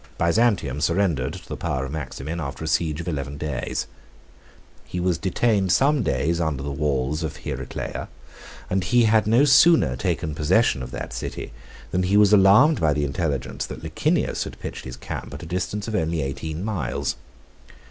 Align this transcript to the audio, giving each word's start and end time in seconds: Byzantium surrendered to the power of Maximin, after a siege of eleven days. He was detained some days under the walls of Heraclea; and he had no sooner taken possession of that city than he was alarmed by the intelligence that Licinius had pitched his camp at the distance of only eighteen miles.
Byzantium 0.17 0.81
surrendered 0.81 1.33
to 1.33 1.47
the 1.47 1.55
power 1.55 1.85
of 1.85 1.91
Maximin, 1.91 2.39
after 2.39 2.63
a 2.63 2.67
siege 2.67 2.99
of 3.01 3.07
eleven 3.07 3.37
days. 3.37 3.85
He 4.83 4.99
was 4.99 5.19
detained 5.19 5.71
some 5.71 6.01
days 6.01 6.41
under 6.41 6.63
the 6.63 6.71
walls 6.71 7.21
of 7.21 7.37
Heraclea; 7.37 8.07
and 8.67 8.83
he 8.83 9.03
had 9.03 9.27
no 9.27 9.45
sooner 9.45 9.95
taken 9.95 10.33
possession 10.33 10.81
of 10.81 10.89
that 10.89 11.13
city 11.13 11.53
than 11.91 12.01
he 12.01 12.17
was 12.17 12.33
alarmed 12.33 12.81
by 12.81 12.93
the 12.93 13.05
intelligence 13.05 13.67
that 13.67 13.83
Licinius 13.83 14.43
had 14.45 14.59
pitched 14.59 14.85
his 14.85 14.97
camp 14.97 15.35
at 15.35 15.39
the 15.39 15.45
distance 15.45 15.87
of 15.87 15.93
only 15.93 16.23
eighteen 16.23 16.65
miles. 16.65 17.15